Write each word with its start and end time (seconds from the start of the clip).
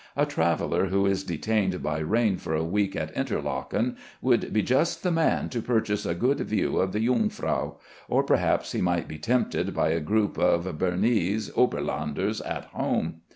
A 0.15 0.25
traveller 0.25 0.87
who 0.87 1.05
is 1.05 1.23
detained 1.23 1.83
by 1.83 1.99
rain 1.99 2.37
for 2.37 2.55
a 2.55 2.63
week 2.63 2.95
at 2.95 3.11
Interlacken 3.11 3.97
would 4.19 4.51
be 4.51 4.63
just 4.63 5.03
the 5.03 5.11
man 5.11 5.47
to 5.49 5.61
purchase 5.61 6.07
a 6.07 6.15
good 6.15 6.39
view 6.39 6.77
of 6.79 6.91
the 6.91 7.05
Jungfrau, 7.05 7.75
or 8.09 8.23
perhaps 8.23 8.71
he 8.71 8.81
might 8.81 9.07
be 9.07 9.19
tempted 9.19 9.75
by 9.75 9.89
a 9.89 9.99
group 9.99 10.39
of 10.39 10.63
Bernese 10.79 11.51
Oberlanders 11.55 12.41
at 12.43 12.65
home. 12.73 13.21